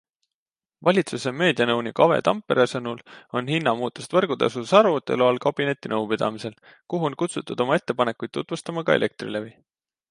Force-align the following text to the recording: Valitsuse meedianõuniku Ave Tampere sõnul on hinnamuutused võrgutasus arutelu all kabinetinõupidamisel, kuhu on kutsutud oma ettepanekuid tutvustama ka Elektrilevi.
Valitsuse 0.87 1.31
meedianõuniku 1.41 2.05
Ave 2.05 2.17
Tampere 2.29 2.65
sõnul 2.71 3.03
on 3.41 3.51
hinnamuutused 3.55 4.17
võrgutasus 4.19 4.73
arutelu 4.81 5.29
all 5.29 5.41
kabinetinõupidamisel, 5.47 6.59
kuhu 6.95 7.11
on 7.13 7.19
kutsutud 7.25 7.67
oma 7.67 7.81
ettepanekuid 7.83 8.37
tutvustama 8.41 8.89
ka 8.91 9.01
Elektrilevi. 9.03 9.57